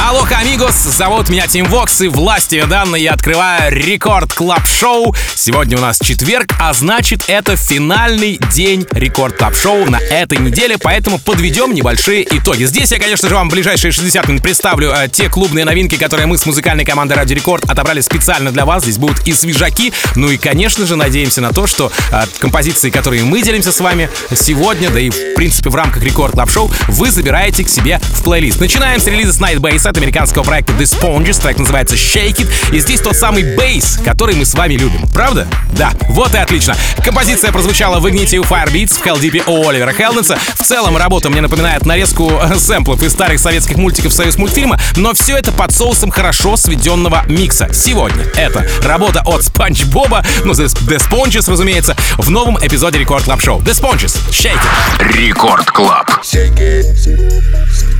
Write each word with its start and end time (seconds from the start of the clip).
Алло, 0.00 0.26
amigos, 0.42 0.74
зовут 0.74 1.28
меня 1.28 1.46
Тим 1.46 1.66
Вокс, 1.66 2.00
и 2.00 2.08
властью 2.08 2.66
данной 2.66 3.02
я 3.02 3.12
открываю 3.12 3.72
Record 3.72 4.32
Club 4.32 4.66
Show. 4.66 5.14
Сегодня 5.34 5.78
у 5.78 5.80
нас 5.80 5.98
четверг, 6.00 6.52
а 6.58 6.72
значит 6.72 7.24
это 7.28 7.56
финальный 7.56 8.38
день 8.52 8.86
Record 8.90 9.36
Club 9.36 9.54
Show 9.54 9.88
на 9.88 9.98
этой 9.98 10.38
неделе, 10.38 10.76
поэтому 10.78 11.18
подведем 11.18 11.72
небольшие 11.74 12.26
итоги. 12.36 12.64
Здесь 12.64 12.90
я, 12.90 12.98
конечно 12.98 13.28
же, 13.28 13.34
вам 13.34 13.48
в 13.48 13.52
ближайшие 13.52 13.92
60 13.92 14.28
минут 14.28 14.42
представлю 14.42 14.90
э, 14.90 15.08
те 15.08 15.28
клубные 15.28 15.64
новинки, 15.64 15.96
которые 15.96 16.26
мы 16.26 16.36
с 16.36 16.46
музыкальной 16.46 16.84
командой 16.84 17.14
Радио 17.14 17.34
Рекорд 17.34 17.64
отобрали 17.70 18.00
специально 18.00 18.50
для 18.50 18.64
вас. 18.64 18.82
Здесь 18.82 18.98
будут 18.98 19.26
и 19.26 19.32
свежаки, 19.32 19.92
ну 20.16 20.30
и, 20.30 20.36
конечно 20.36 20.86
же, 20.86 20.96
надеемся 20.96 21.40
на 21.40 21.52
то, 21.52 21.66
что 21.66 21.92
э, 22.10 22.24
композиции, 22.40 22.90
которые 22.90 23.22
мы 23.24 23.42
делимся 23.42 23.70
с 23.72 23.80
вами 23.80 24.10
сегодня, 24.34 24.90
да 24.90 24.98
и, 24.98 25.10
в 25.10 25.34
принципе, 25.34 25.70
в 25.70 25.74
рамках 25.74 26.02
Record 26.02 26.32
Club 26.32 26.50
Show, 26.50 26.70
вы 26.88 27.10
забираете 27.10 27.64
к 27.64 27.68
себе 27.68 28.00
в 28.02 28.22
плейлист. 28.24 28.58
Начинаем 28.58 29.00
с 29.00 29.06
релиза 29.06 29.40
Night 29.40 29.63
Bass 29.63 29.81
от 29.90 29.98
американского 29.98 30.42
проекта 30.42 30.72
The 30.72 30.82
Sponges. 30.82 31.40
Трек 31.40 31.58
называется 31.58 31.96
Shake 31.96 32.36
It. 32.36 32.74
И 32.74 32.80
здесь 32.80 33.00
тот 33.00 33.16
самый 33.16 33.56
bass, 33.56 33.98
который 34.04 34.34
мы 34.34 34.44
с 34.44 34.54
вами 34.54 34.74
любим. 34.74 35.06
Правда? 35.12 35.46
Да. 35.72 35.92
Вот 36.08 36.34
и 36.34 36.38
отлично. 36.38 36.76
Композиция 37.04 37.52
прозвучала 37.52 38.00
в 38.00 38.06
Ignite 38.06 38.36
у 38.38 38.42
Firebeats 38.42 39.00
в 39.00 39.06
Helldeep 39.06 39.44
у 39.46 39.68
Оливера 39.68 39.92
Хелденса. 39.92 40.38
В 40.54 40.64
целом 40.64 40.96
работа 40.96 41.30
мне 41.30 41.40
напоминает 41.40 41.84
нарезку 41.86 42.30
э, 42.30 42.58
сэмплов 42.58 43.02
из 43.02 43.12
старых 43.12 43.40
советских 43.40 43.76
мультиков 43.76 44.12
Союз 44.12 44.36
мультфильма, 44.36 44.78
но 44.96 45.14
все 45.14 45.36
это 45.36 45.52
под 45.52 45.72
соусом 45.72 46.10
хорошо 46.10 46.56
сведенного 46.56 47.24
микса. 47.28 47.68
Сегодня 47.72 48.24
это 48.36 48.66
работа 48.82 49.22
от 49.24 49.44
Спанч 49.44 49.84
Боба, 49.84 50.24
ну, 50.44 50.52
The 50.52 50.98
Sponges, 50.98 51.50
разумеется, 51.50 51.96
в 52.18 52.30
новом 52.30 52.58
эпизоде 52.58 52.98
Record 52.98 53.24
Club 53.24 53.40
Show. 53.40 53.60
The 53.60 53.72
Sponges, 53.72 54.18
Shake 54.30 54.52
It. 54.54 55.12
Record 55.16 55.70
Club. 55.70 56.10
Shake 56.22 56.58
it. 56.58 56.86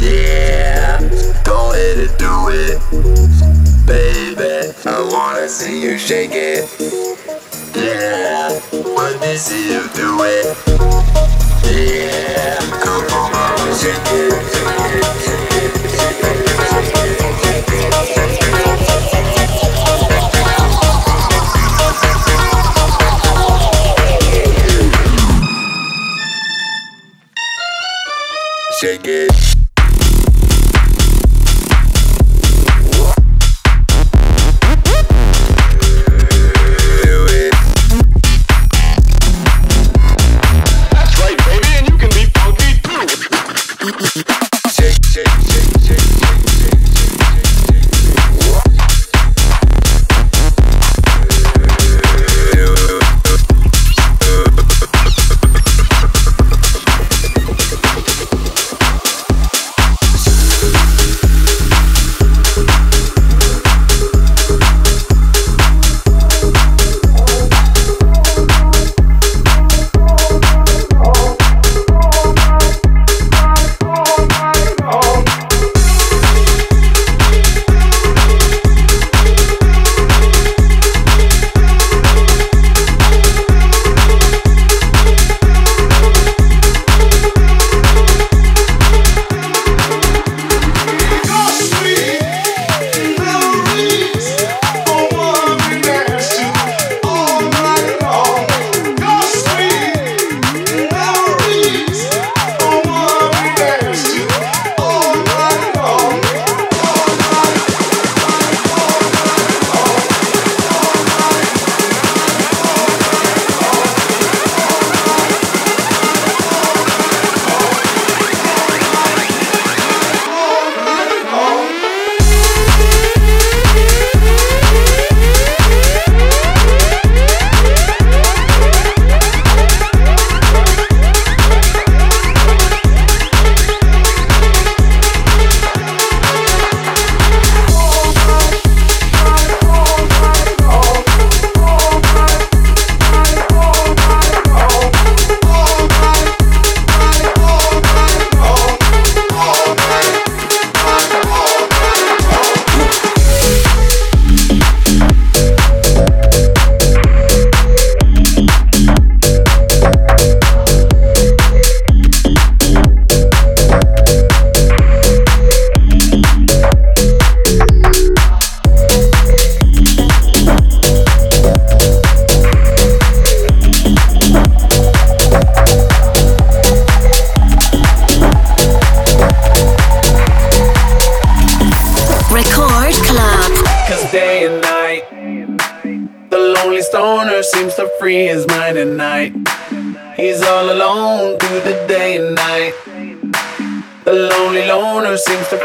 Yeah. 0.00 1.71
Ahead 1.72 1.98
and 1.98 2.18
do 2.18 2.48
it. 2.50 2.78
Baby, 3.86 4.72
I 4.84 5.08
wanna 5.10 5.48
see 5.48 5.80
you 5.82 5.96
shake 5.96 6.32
it. 6.34 6.68
Yeah. 7.74 8.60
Let 8.72 9.18
me 9.22 9.36
see 9.36 9.72
you 9.72 9.88
do 9.94 10.22
it. 10.22 10.54
Yeah. 11.64 12.60
Come 12.82 13.06
on, 13.32 13.74
shake 13.78 13.96
it. 14.12 14.52
Shake 28.78 29.06
it. 29.06 29.51
Shake, 45.12 45.26
shake, 45.26 45.81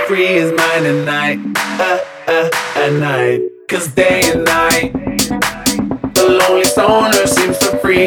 free 0.07 0.25
is 0.25 0.51
mine 0.53 0.85
at 0.85 1.05
night. 1.05 1.39
Uh, 1.57 1.99
uh, 2.27 2.49
at 2.75 2.93
night. 2.93 3.41
Cause 3.67 3.89
day 3.89 4.21
and 4.23 4.45
night, 4.45 4.93
the 6.13 6.39
lonely 6.39 6.63
stoner 6.63 7.27
seems 7.27 7.57
to 7.57 7.77
free 7.79 8.05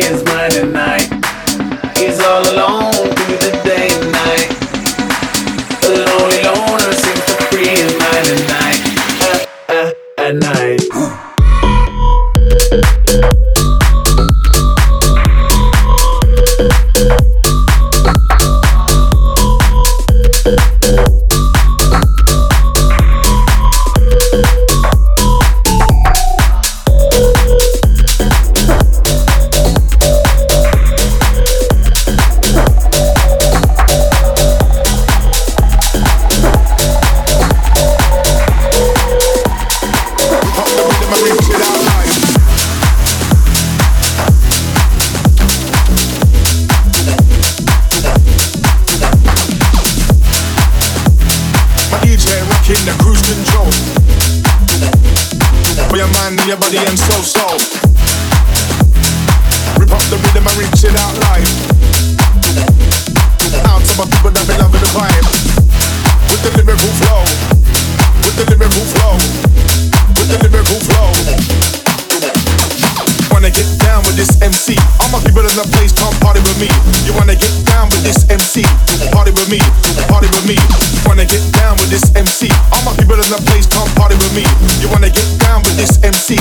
the 75.61 75.77
place 75.77 75.93
come 75.93 76.15
party 76.25 76.41
with 76.41 76.57
me. 76.57 76.69
You 77.05 77.13
wanna 77.13 77.37
get 77.37 77.53
down 77.69 77.89
with 77.93 78.01
this 78.01 78.25
MC? 78.33 78.65
Party 79.13 79.31
with 79.33 79.49
me, 79.53 79.61
party 80.09 80.29
with 80.33 80.47
me. 80.49 80.57
You 80.57 81.01
Wanna 81.05 81.27
get 81.27 81.43
down 81.53 81.77
with 81.77 81.91
this 81.91 82.09
MC? 82.17 82.49
All 82.73 82.83
my 82.85 82.97
people 82.97 83.17
in 83.21 83.29
the 83.29 83.41
place 83.45 83.67
come 83.67 83.89
party 83.93 84.17
with 84.17 84.33
me. 84.33 84.45
You 84.81 84.89
wanna 84.89 85.11
get 85.11 85.27
down 85.39 85.61
with 85.63 85.77
this 85.77 86.01
MC? 86.01 86.37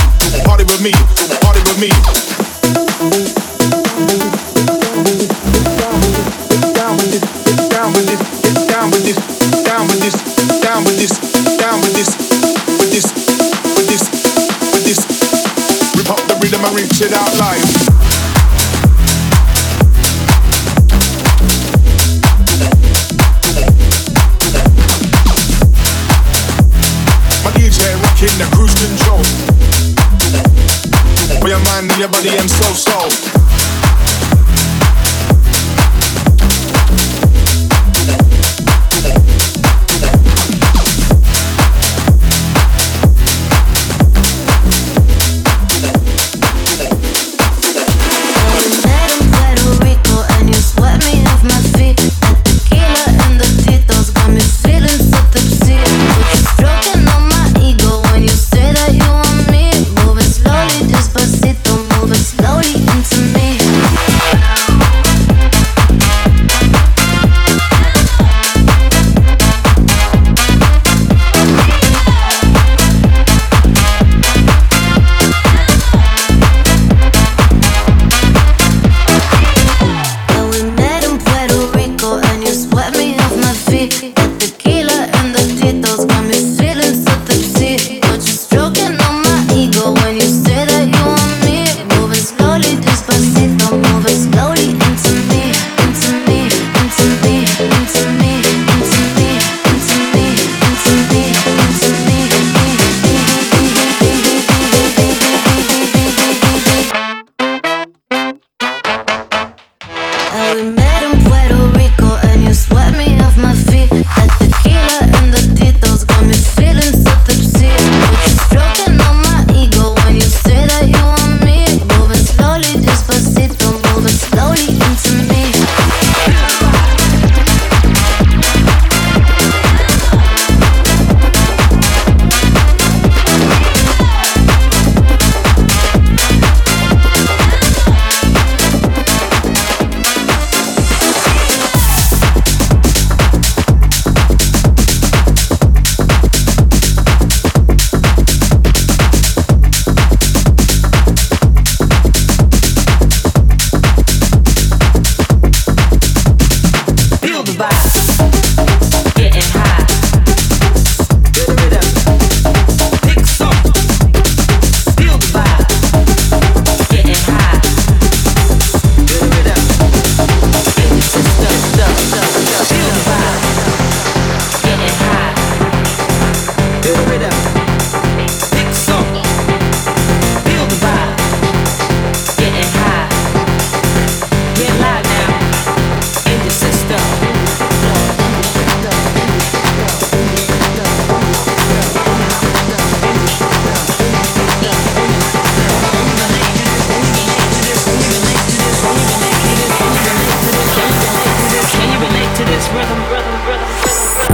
Party 0.48 0.64
with 0.64 0.80
me, 0.80 0.94
party 1.44 1.60
with 1.68 1.80
me. 1.84 1.90
Down 6.80 6.96
with 6.96 7.20
it, 7.20 7.24
down 7.72 7.92
with 7.92 8.08
it, 8.08 8.20
down 8.70 8.88
with 8.92 9.08
it, 9.10 9.18
down 9.66 9.88
with 9.88 10.00
this, 10.00 10.16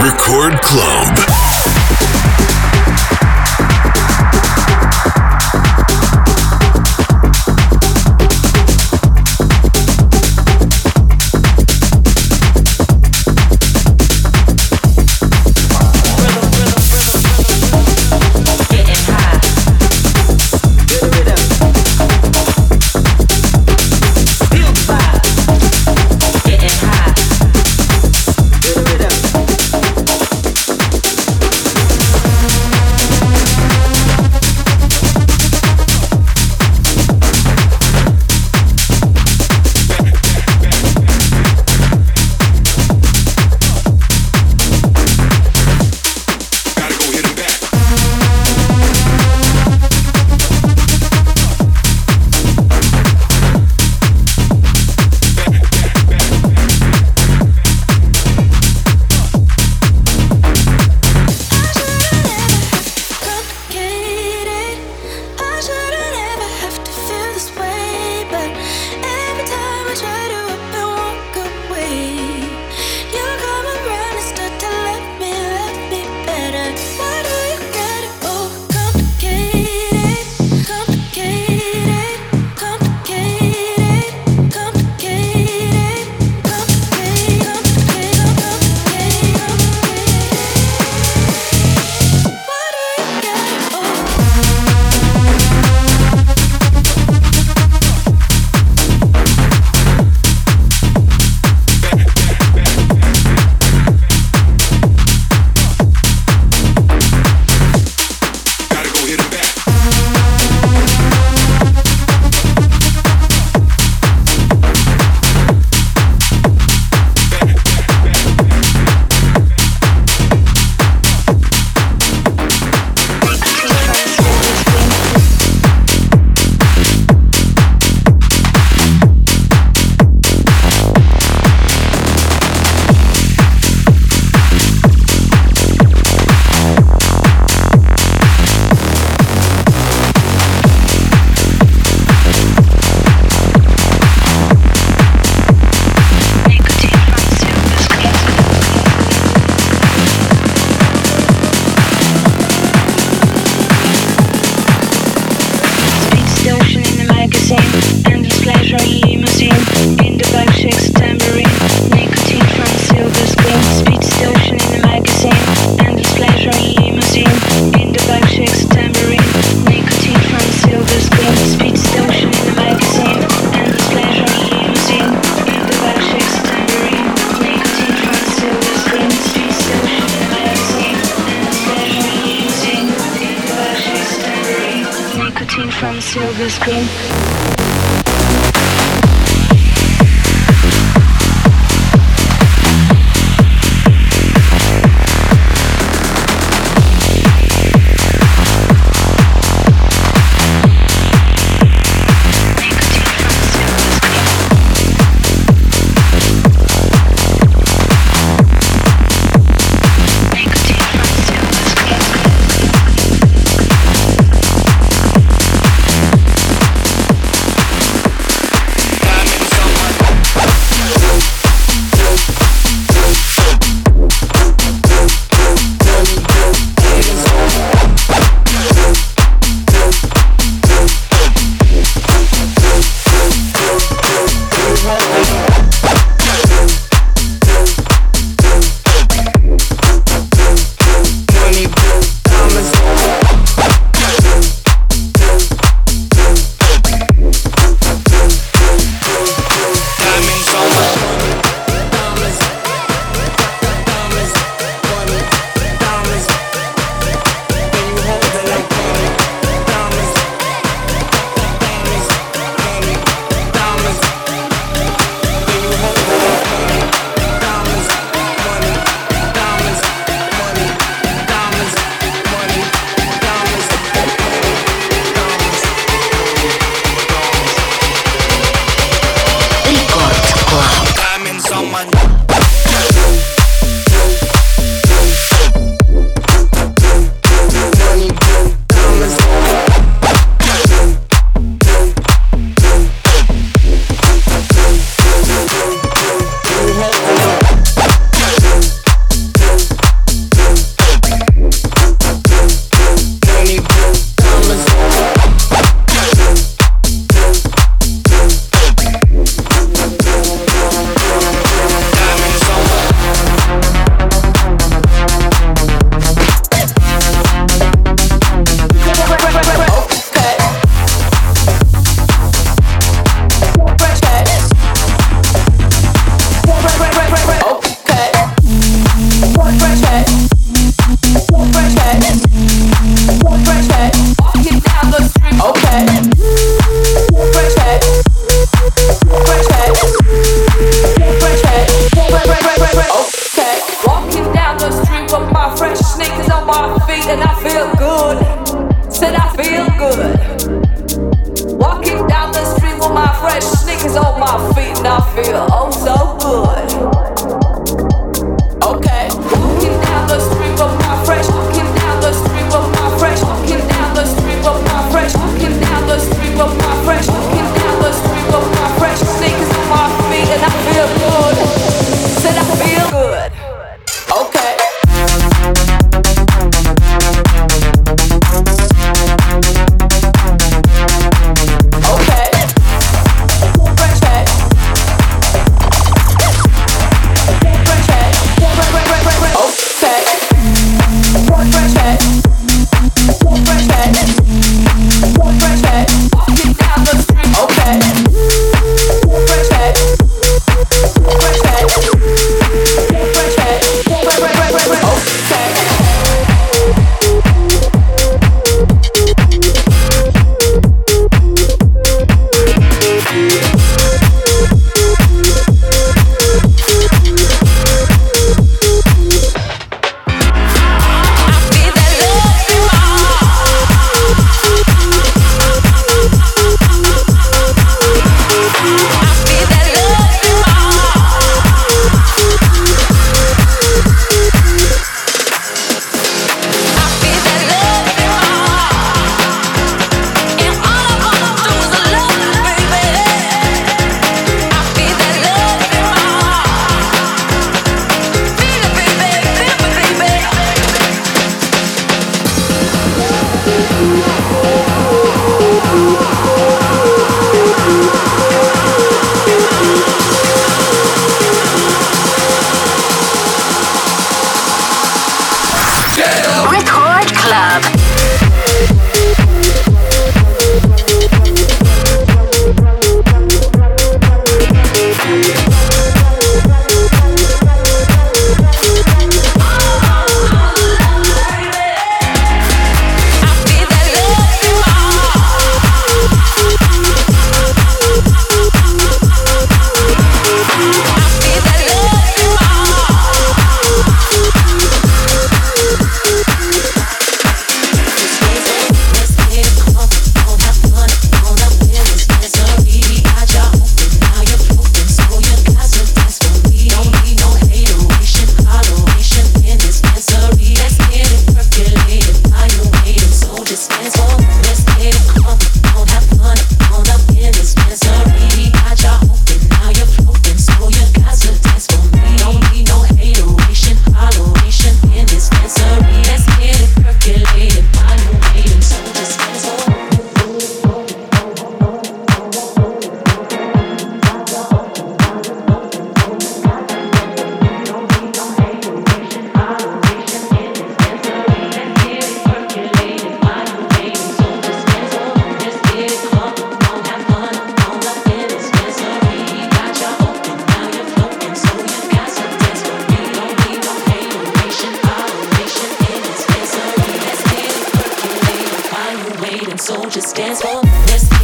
Record 0.06 0.62
Club. 0.62 1.45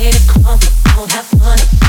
here 0.03 0.13
come. 0.27 0.59
Don't 0.97 1.13
have 1.13 1.27
fun. 1.27 1.82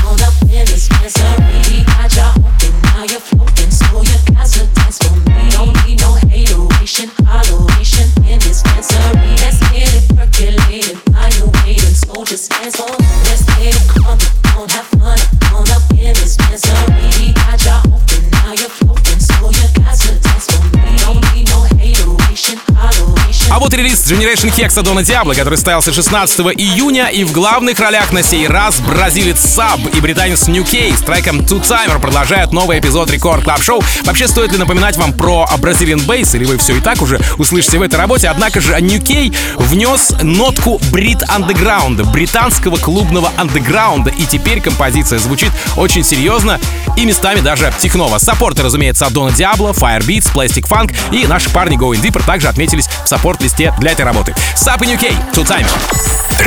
Generation 24.04 24.54
Hex 24.54 24.82
Дона 24.82 25.02
Диабло, 25.02 25.32
который 25.32 25.54
состоялся 25.54 25.90
16 25.90 26.40
июня, 26.58 27.06
и 27.06 27.24
в 27.24 27.32
главных 27.32 27.80
ролях 27.80 28.12
на 28.12 28.22
сей 28.22 28.46
раз 28.46 28.78
бразилец 28.80 29.40
Саб 29.40 29.80
и 29.94 30.00
британец 30.00 30.46
New 30.46 30.62
K 30.62 30.94
с 30.94 31.00
треком 31.00 31.40
Two 31.40 31.62
Timer 31.62 31.98
продолжают 31.98 32.52
новый 32.52 32.80
эпизод 32.80 33.10
Record 33.10 33.44
Club 33.44 33.62
Show. 33.62 33.82
Вообще, 34.02 34.28
стоит 34.28 34.52
ли 34.52 34.58
напоминать 34.58 34.98
вам 34.98 35.14
про 35.14 35.48
Brazilian 35.56 36.04
Bass, 36.06 36.36
или 36.36 36.44
вы 36.44 36.58
все 36.58 36.76
и 36.76 36.80
так 36.80 37.00
уже 37.00 37.18
услышите 37.38 37.78
в 37.78 37.82
этой 37.82 37.96
работе, 37.96 38.28
однако 38.28 38.60
же 38.60 38.78
New 38.78 39.00
K 39.00 39.32
внес 39.56 40.12
нотку 40.20 40.78
брит 40.92 41.22
андеграунда, 41.26 42.04
британского 42.04 42.76
клубного 42.76 43.32
андеграунда, 43.38 44.10
и 44.10 44.26
теперь 44.26 44.60
композиция 44.60 45.18
звучит 45.18 45.50
очень 45.78 46.04
серьезно 46.04 46.60
и 46.98 47.06
местами 47.06 47.40
даже 47.40 47.72
техново. 47.78 48.18
Саппорты, 48.18 48.62
разумеется, 48.62 49.06
от 49.06 49.14
Дона 49.14 49.32
Диабло, 49.32 49.70
Firebeats, 49.70 50.30
Plastic 50.34 50.68
Funk 50.68 50.94
и 51.10 51.26
наши 51.26 51.48
парни 51.48 51.78
Going 51.78 52.02
Deeper 52.02 52.22
также 52.24 52.48
отметились 52.48 52.86
в 53.04 53.08
саппорт-листе 53.08 53.74
для 53.80 53.93
этой 53.94 54.04
работы. 54.04 54.34
Сап 54.54 54.82
и 54.82 54.86
New 54.86 54.98
K, 54.98 55.10
Two 55.32 55.44
Timer. 55.44 55.70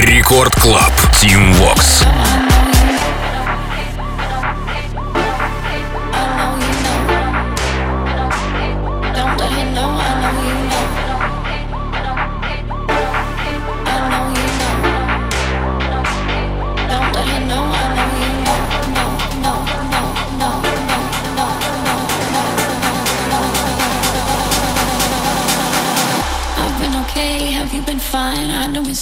Рекорд 0.01 0.53
Клаб. 0.55 0.91
Team 1.13 1.55
Vox. 1.59 2.16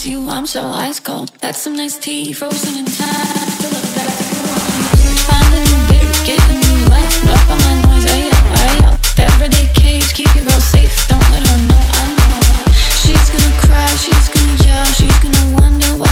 I 0.06 0.10
you. 0.10 0.30
I'm 0.30 0.46
so 0.46 0.62
ice 0.62 1.00
cold. 1.00 1.32
That's 1.42 1.60
some 1.60 1.76
nice 1.76 1.98
tea, 1.98 2.34
frozen 2.34 2.78
in 2.80 2.86
time. 2.86 3.50
Still 3.58 3.72
look 3.72 3.90
back 3.96 4.12
to 4.18 4.26
you. 4.34 5.14
Find 5.26 5.54
a 5.54 5.62
new 5.66 5.82
beer, 5.90 6.12
get 6.26 6.40
a 6.50 6.54
new 6.54 6.90
life. 6.90 7.16
Up 7.26 7.50
on 7.50 7.58
my 7.66 7.76
noise, 7.88 8.06
ay, 8.14 8.30
ay, 8.30 8.42
ay, 8.62 8.78
ay. 8.86 9.24
Everyday 9.34 9.68
cage, 9.74 10.14
keep 10.14 10.34
your 10.36 10.46
girl 10.46 10.62
safe. 10.62 11.08
Don't 11.08 11.28
let 11.32 11.48
her 11.48 11.58
know 11.70 11.84
I 12.02 12.06
know. 12.18 12.72
She's 13.02 13.30
gonna 13.34 13.54
cry, 13.66 13.88
she's 13.98 14.28
gonna 14.30 14.64
yell, 14.66 14.86
she's 14.86 15.18
gonna 15.24 15.62
wonder 15.62 15.90
why 15.98 16.05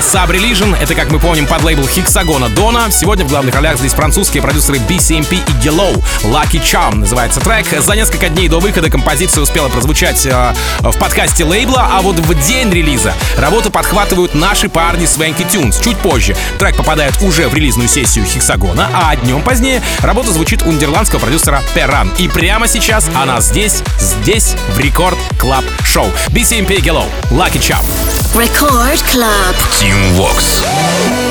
Sub 0.00 0.30
Religion. 0.30 0.76
Это, 0.80 0.94
как 0.94 1.10
мы 1.10 1.18
помним, 1.18 1.46
под 1.46 1.62
лейбл 1.62 1.86
Хексагона 1.86 2.48
Дона. 2.48 2.90
Сегодня 2.90 3.24
в 3.24 3.28
главных 3.28 3.54
ролях 3.54 3.78
здесь 3.78 3.92
французские 3.92 4.42
продюсеры 4.42 4.78
BCMP 4.78 5.34
и 5.34 5.66
Yellow. 5.66 6.02
Lucky 6.22 6.60
Charm 6.62 6.96
называется 6.96 7.40
трек. 7.40 7.66
За 7.82 7.94
несколько 7.94 8.28
дней 8.28 8.48
до 8.48 8.60
выхода 8.60 8.90
композиция 8.90 9.42
успела 9.42 9.68
прозвучать 9.68 10.26
э, 10.26 10.54
в 10.80 10.96
подкасте 10.98 11.44
лейбла, 11.44 11.88
а 11.92 12.00
вот 12.00 12.16
в 12.16 12.46
день 12.46 12.70
релиза 12.70 13.14
работу 13.36 13.70
подхватывают 13.70 14.34
наши 14.34 14.68
парни 14.68 15.04
Swanky 15.04 15.48
Tunes. 15.50 15.82
Чуть 15.82 15.98
позже 15.98 16.36
трек 16.58 16.76
попадает 16.76 17.14
уже 17.22 17.48
в 17.48 17.54
релизную 17.54 17.88
сессию 17.88 18.24
Хексагона, 18.24 18.88
а 18.92 19.14
днем 19.16 19.42
позднее 19.42 19.82
работа 20.00 20.32
звучит 20.32 20.62
у 20.62 20.72
нидерландского 20.72 21.20
продюсера 21.20 21.62
Перран. 21.74 22.10
И 22.18 22.28
прямо 22.28 22.68
сейчас 22.68 23.08
она 23.14 23.40
здесь, 23.40 23.82
здесь, 23.98 24.54
в 24.74 24.78
Record 24.78 25.18
Club 25.38 25.64
Show. 25.84 26.10
BCMP 26.28 26.80
Yellow. 26.80 27.06
Lucky 27.30 27.60
Charm. 27.60 27.84
Record 28.34 29.02
Club. 29.06 29.56
Tune 29.78 30.16
Walks. 30.16 31.29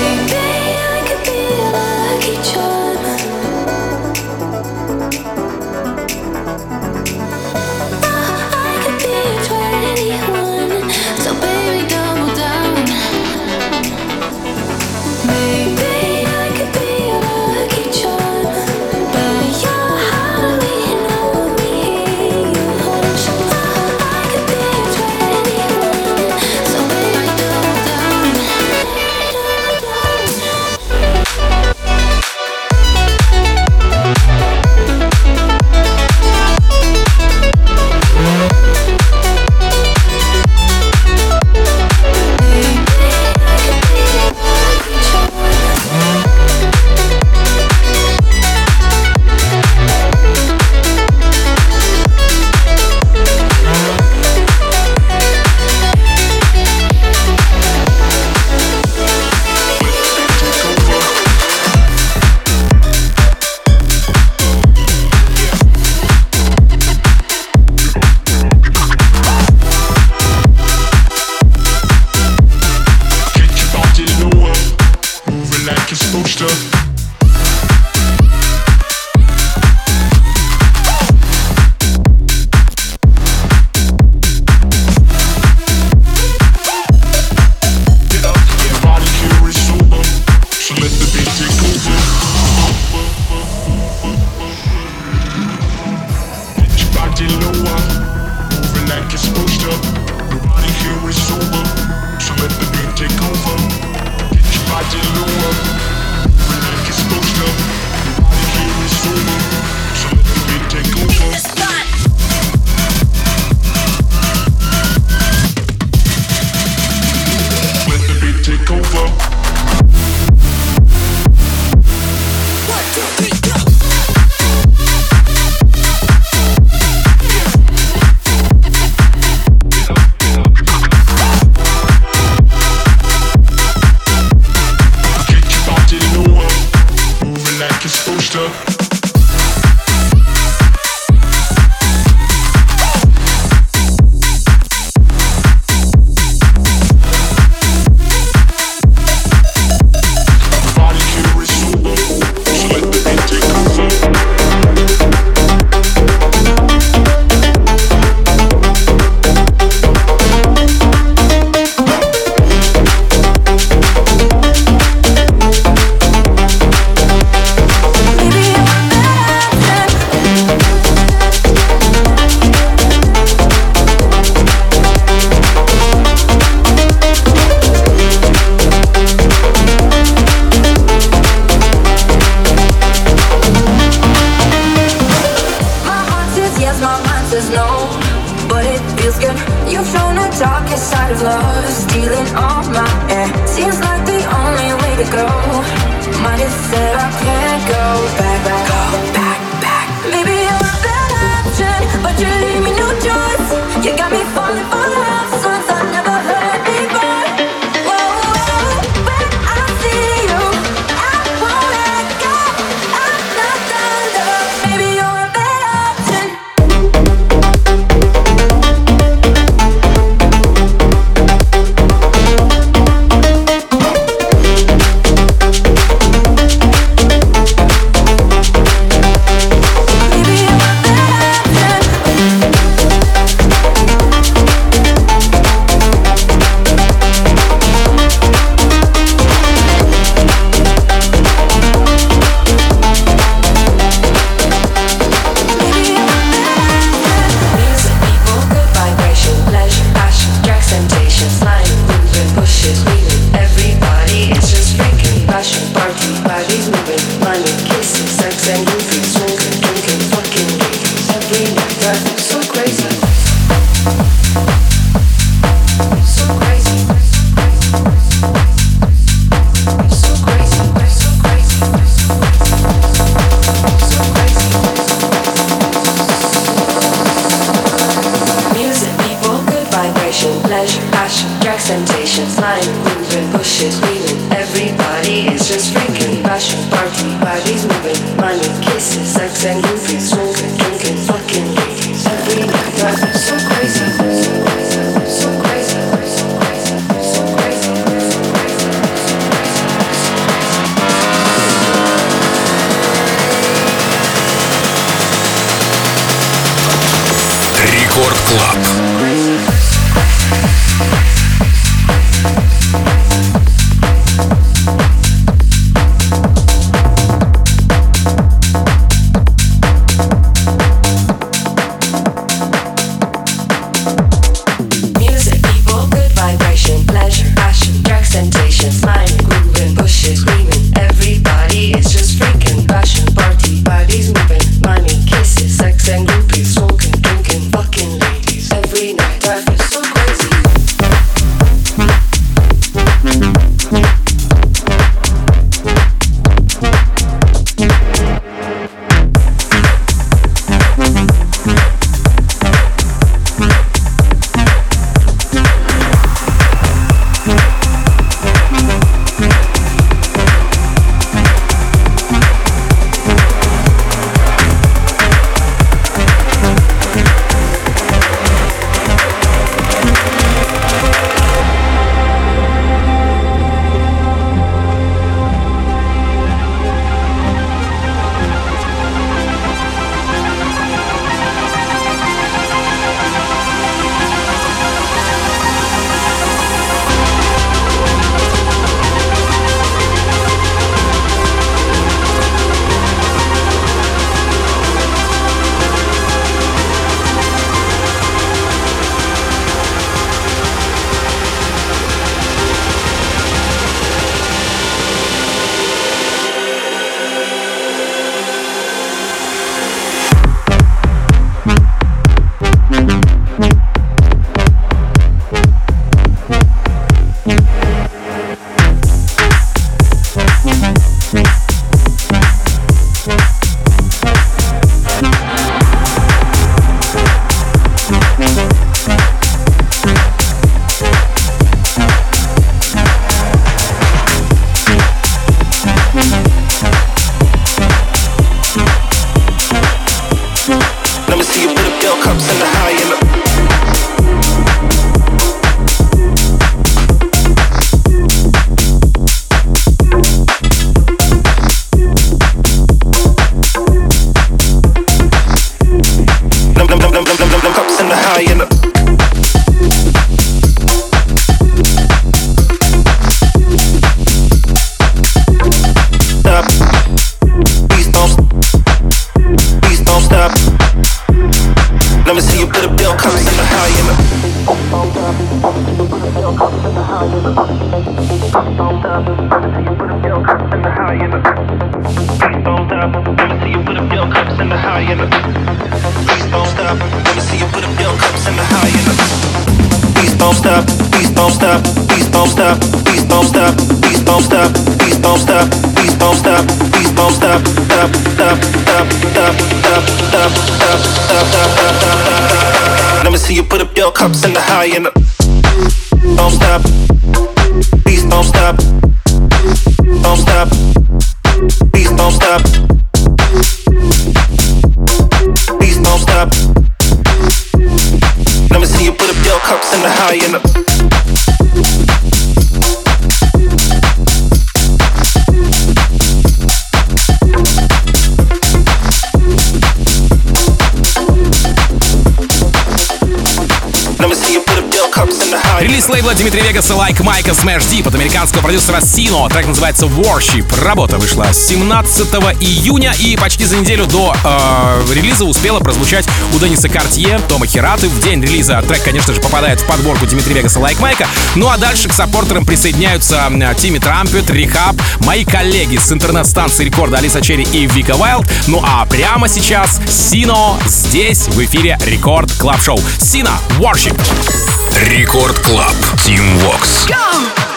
Классика 537.29 537.47
Smash 537.47 537.69
Deep 537.69 537.87
от 537.87 537.95
американского 537.95 538.41
продюсера 538.41 538.81
Сино. 538.81 539.29
Трек 539.29 539.47
называется 539.47 539.85
Worship. 539.85 540.63
Работа 540.63 540.97
вышла 540.97 541.31
17 541.31 542.07
июня 542.39 542.93
и 542.99 543.15
почти 543.17 543.45
за 543.45 543.57
неделю 543.57 543.85
до 543.85 544.15
э, 544.23 544.93
релиза 544.93 545.25
успела 545.25 545.59
прозвучать 545.59 546.07
у 546.33 546.39
Дениса 546.39 546.69
Картье, 546.69 547.19
Тома 547.27 547.45
Хираты. 547.45 547.87
В 547.87 547.99
день 548.01 548.21
релиза 548.21 548.61
трек, 548.67 548.83
конечно 548.83 549.13
же, 549.13 549.21
попадает 549.21 549.61
в 549.61 549.67
подборку 549.67 550.05
Дмитрия 550.07 550.35
Вегаса 550.35 550.59
Like 550.59 550.79
Mike. 550.79 551.07
Ну 551.35 551.49
а 551.49 551.57
дальше 551.57 551.89
к 551.89 551.93
саппортерам 551.93 552.45
присоединяются 552.45 553.31
Тимми 553.57 553.77
Трампет, 553.77 554.29
Рихаб, 554.31 554.75
мои 554.99 555.23
коллеги 555.23 555.77
с 555.77 555.91
интернет-станции 555.91 556.65
рекорда 556.65 556.97
Алиса 556.97 557.21
Черри 557.21 557.43
и 557.51 557.67
Вика 557.67 557.95
Вайлд. 557.95 558.25
Ну 558.47 558.63
а 558.65 558.85
прямо 558.85 559.27
сейчас 559.27 559.79
Сино 559.87 560.57
здесь 560.65 561.27
в 561.27 561.43
эфире 561.43 561.77
Record 561.85 562.31
Club 562.33 562.61
Show. 562.61 562.79
Сина 562.99 563.33
Worship. 563.59 564.58
Рекорд 564.75 565.39
Клаб. 565.39 565.75
Тим 566.03 566.37
Вокс. 566.39 566.87
Go! 566.87 567.48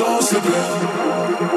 soul 0.00 0.22
slipping. 0.22 1.49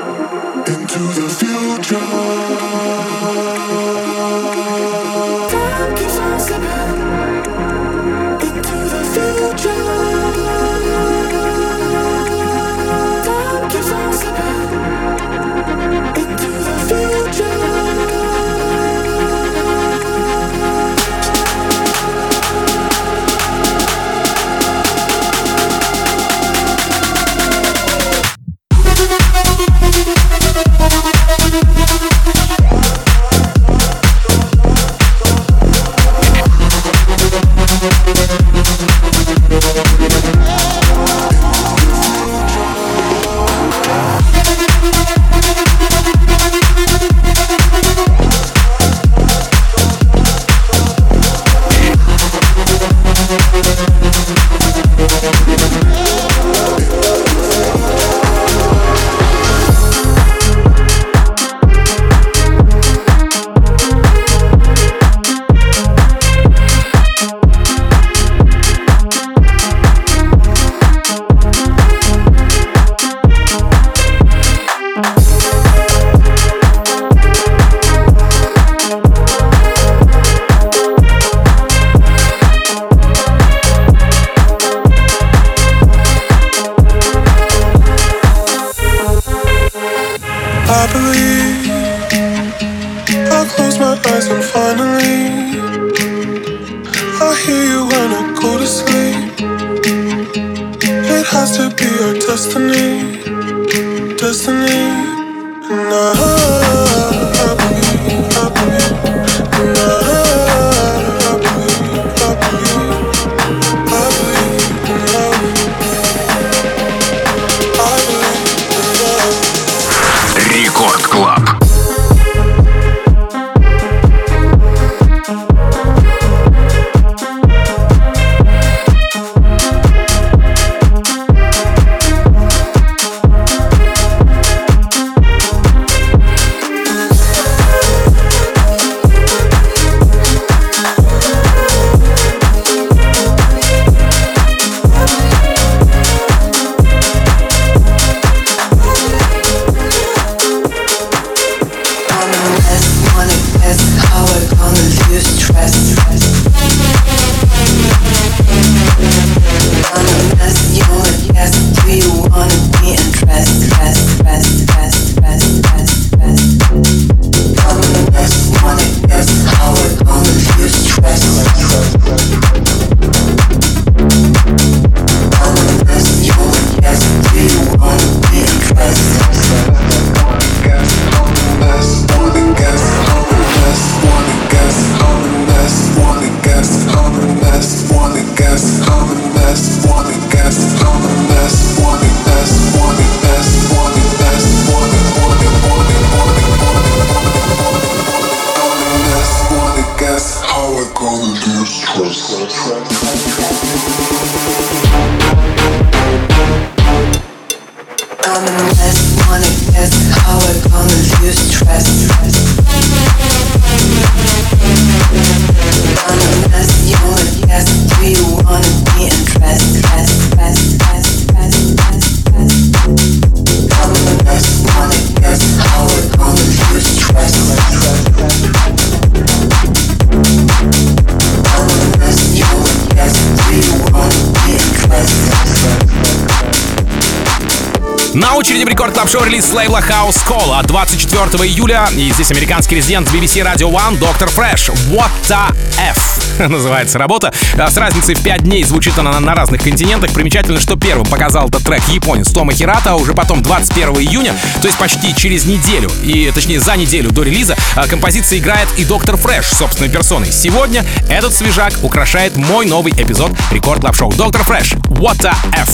Очереди 238.43 238.65
в 238.65 238.67
Record 238.67 238.93
Club 238.93 239.09
Show 239.09 239.23
релиз 239.23 239.53
лейбла 239.53 239.79
House 239.79 240.17
Call 240.27 240.59
от 240.59 240.67
24 240.67 241.49
июля. 241.49 241.87
И 241.95 242.11
здесь 242.11 242.29
американский 242.29 242.75
резидент 242.75 243.07
BBC 243.07 243.41
Radio 243.41 243.71
One 243.71 243.97
Доктор 243.97 244.27
Fresch. 244.27 244.69
What 244.89 245.11
the 245.29 245.55
F 245.77 246.22
называется 246.47 246.97
работа. 246.97 247.33
А 247.57 247.69
с 247.69 247.77
разницей 247.77 248.15
в 248.15 248.23
5 248.23 248.43
дней 248.43 248.63
звучит 248.63 248.97
она 248.97 249.19
на 249.19 249.35
разных 249.35 249.61
континентах. 249.61 250.11
Примечательно, 250.11 250.59
что 250.59 250.75
первым 250.75 251.05
показал 251.05 251.49
этот 251.49 251.63
трек 251.63 251.81
японец 251.89 252.31
Тома 252.31 252.53
Хирата, 252.53 252.91
а 252.91 252.95
уже 252.95 253.13
потом 253.13 253.43
21 253.43 253.89
июня, 253.95 254.35
то 254.61 254.67
есть 254.67 254.77
почти 254.77 255.15
через 255.15 255.45
неделю, 255.45 255.91
и 256.03 256.31
точнее 256.33 256.59
за 256.59 256.75
неделю 256.75 257.11
до 257.11 257.23
релиза, 257.23 257.55
а, 257.75 257.87
композиция 257.87 258.39
играет 258.39 258.67
и 258.77 258.85
Доктор 258.85 259.17
Fresch 259.17 259.45
собственной 259.47 259.89
персоной. 259.89 260.31
Сегодня 260.31 260.85
этот 261.09 261.33
свежак 261.33 261.73
украшает 261.83 262.35
мой 262.35 262.65
новый 262.65 262.91
эпизод 262.93 263.31
Record 263.51 263.81
Club 263.81 263.95
Show. 263.95 264.13
Доктор 264.13 264.43
Fresch. 264.43 264.73
What 264.89 265.19
the 265.19 265.33
F. 265.53 265.69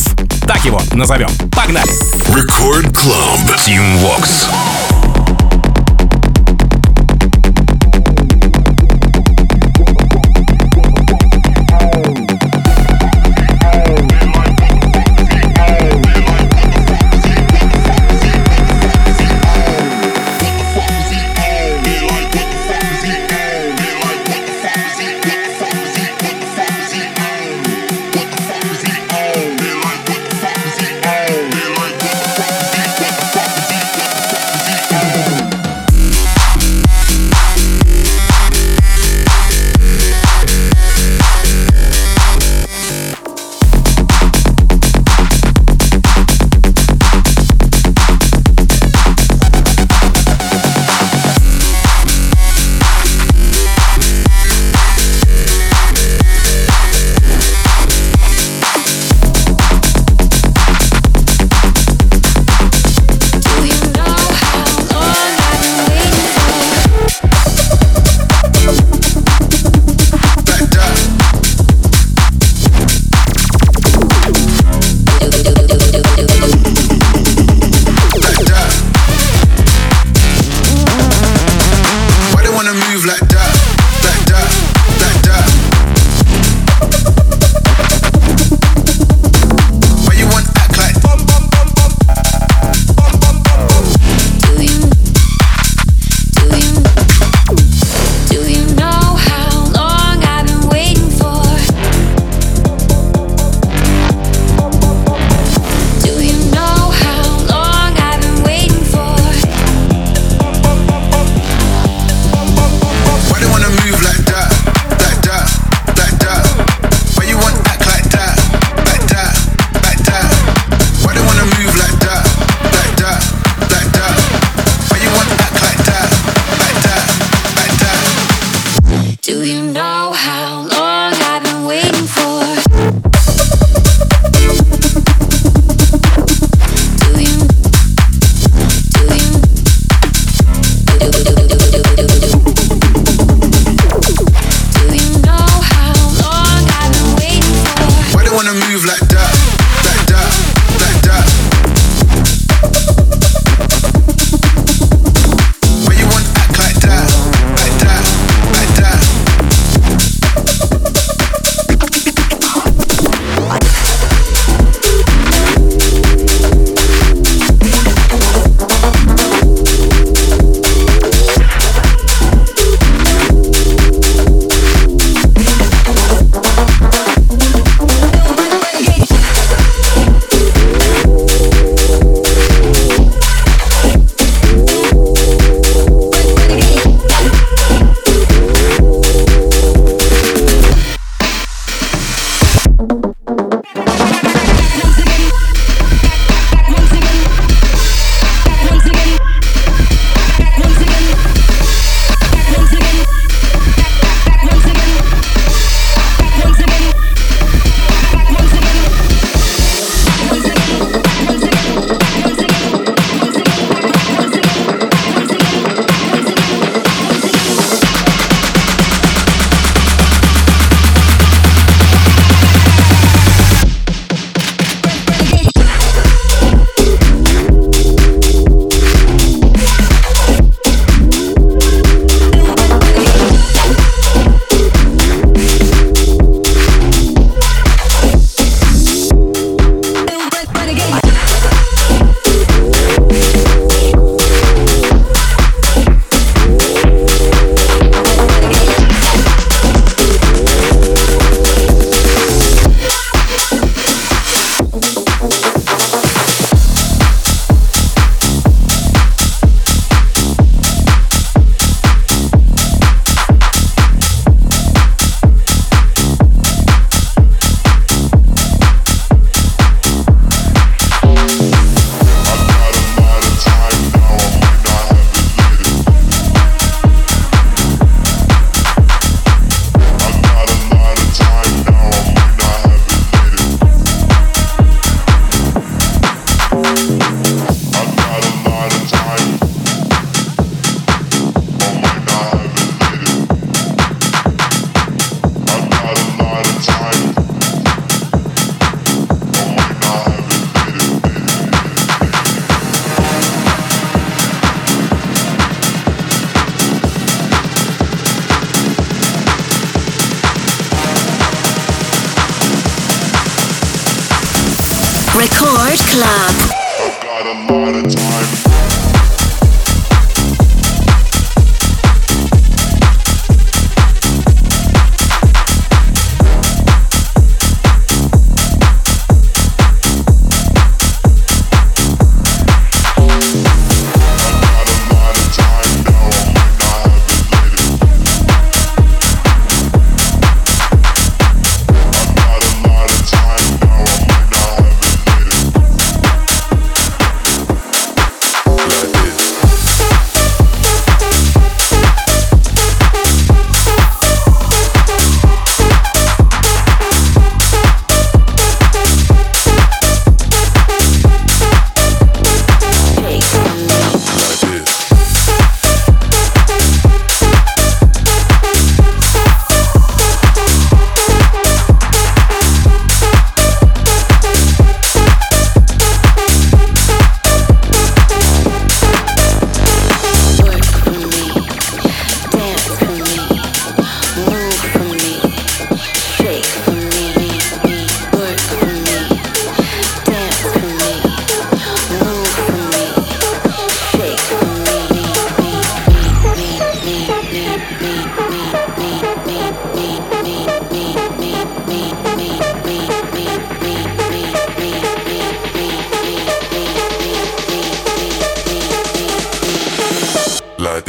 Так 0.48 0.66
его 0.66 0.82
назовем. 0.94 1.30
Погнали! 1.56 1.92
Record 2.30 2.92
Club. 2.92 3.56
Team 3.66 4.00
Vox. 4.02 4.89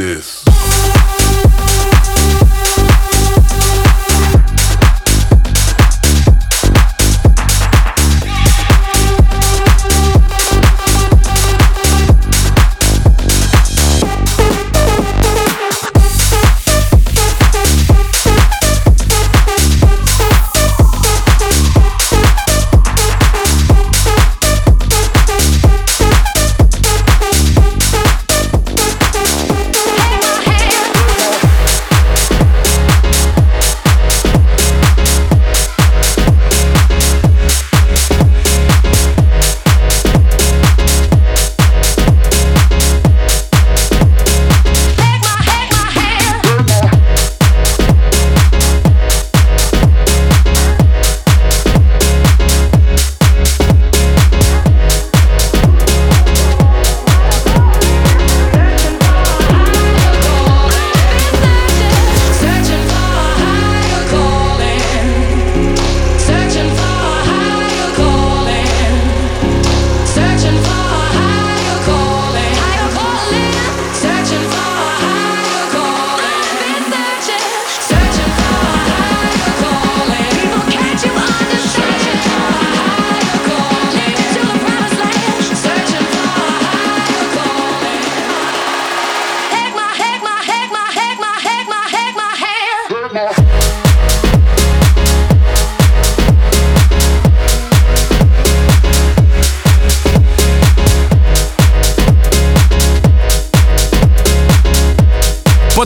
this. 0.00 0.39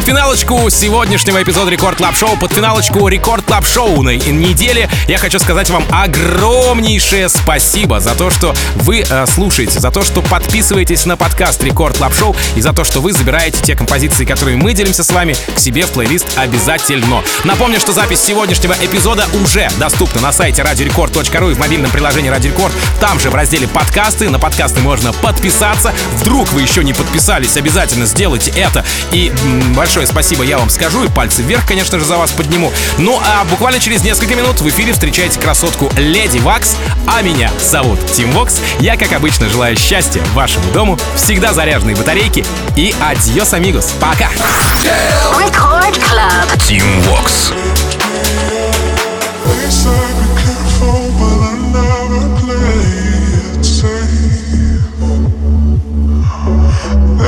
Финалочку 0.03 0.69
сегодняшнего 0.71 1.43
эпизода 1.43 1.71
Record 1.71 1.99
Club 1.99 2.17
Show, 2.17 2.37
под 2.37 2.53
финалочку 2.53 3.07
Record 3.07 3.45
Club 3.45 3.67
Show 3.67 4.03
на 4.03 4.17
неделе 4.17 4.89
я 5.09 5.19
хочу 5.19 5.39
сказать 5.39 5.71
вам 5.71 5.85
огромнейшее 5.91 7.29
спасибо 7.29 8.01
за 8.01 8.15
то, 8.15 8.31
что 8.31 8.55
вы 8.77 9.05
э, 9.09 9.27
слушаете, 9.27 9.79
за 9.79 9.91
то, 9.91 10.03
что 10.03 10.23
подписываетесь 10.23 11.07
на 11.07 11.17
подкаст 11.17 11.63
Record 11.63 11.99
Club 11.99 12.15
Show 12.15 12.35
и 12.57 12.61
за 12.61 12.73
то, 12.73 12.83
что 12.85 13.01
вы 13.01 13.13
забираете 13.13 13.63
те 13.63 13.77
композиции, 13.77 14.25
которые 14.25 14.57
мы 14.57 14.73
делимся 14.73 15.05
с 15.05 15.11
вами, 15.11 15.37
к 15.55 15.59
себе 15.59 15.87
в 15.87 15.91
плейлист 15.91 16.27
обязательно. 16.37 17.23
Напомню, 17.45 17.79
что 17.79 17.93
запись 17.93 18.21
сегодняшнего 18.21 18.75
эпизода 18.81 19.27
уже 19.43 19.69
доступна 19.79 20.21
на 20.21 20.33
сайте 20.33 20.63
радиорекорд.ру 20.63 21.51
и 21.51 21.55
в 21.55 21.59
мобильном 21.59 21.91
приложении 21.91 22.31
Радио 22.31 22.51
Рекорд. 22.51 22.73
Там 23.01 23.21
же 23.21 23.31
в 23.31 23.35
разделе 23.35 23.69
подкасты. 23.69 24.31
На 24.31 24.39
подкасты 24.39 24.81
можно 24.81 25.13
подписаться. 25.13 25.93
Вдруг 26.17 26.53
вы 26.53 26.63
еще 26.63 26.83
не 26.83 26.95
подписались, 26.95 27.57
обязательно 27.57 28.07
сделайте 28.07 28.51
это. 28.51 28.85
И 29.13 29.33
м, 29.45 29.75
большое 29.85 30.07
спасибо 30.07 30.45
я 30.45 30.57
вам 30.57 30.71
скажу 30.71 31.05
и 31.05 31.09
пальцы 31.09 31.43
вверх, 31.43 31.67
конечно 31.69 31.99
же, 31.99 32.07
за 32.07 32.17
вас 32.17 32.33
подниму. 32.33 32.73
Ну 32.97 33.21
а 33.23 33.45
буквально 33.45 33.79
через 33.79 34.03
несколько 34.03 34.35
минут 34.35 34.63
в 34.63 34.69
эфире 34.71 34.95
встречаете 34.95 35.39
красотку 35.39 35.91
Леди 35.99 36.39
Вакс, 36.39 36.77
а 37.07 37.21
меня 37.21 37.51
зовут 37.61 37.99
Тим 38.15 38.33
Вокс. 38.33 38.63
Я, 38.81 38.97
как 38.97 39.13
обычно, 39.13 39.51
желаю 39.51 39.77
счастья 39.77 40.23
вашему 40.33 40.65
дому, 40.73 40.99
всегда 41.17 41.53
заряженные 41.53 41.97
батарейки 41.97 42.47
и 42.77 42.95
adiós, 42.99 43.53
amigos. 43.53 43.93
Пока! 44.01 44.31
Record 45.37 45.99
Club. 46.01 46.57
Tim 46.57 46.83
Vox. 47.03 47.53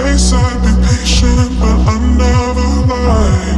They 0.06 0.16
said 0.16 0.62
be 0.62 0.72
patient, 0.82 1.60
but 1.60 1.88
I 1.88 1.95
one. 3.06 3.55